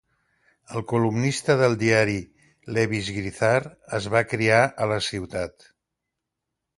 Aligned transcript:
El 0.77 0.83
columnista 0.91 1.55
del 1.59 1.75
diari 1.83 2.15
Lewis 2.77 3.11
Grizzard 3.17 3.91
es 3.99 4.07
va 4.15 4.23
criar 4.31 4.57
a 4.87 4.89
la 4.93 4.97
ciutat. 5.09 5.69